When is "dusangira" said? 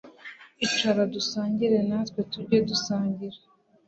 2.69-3.37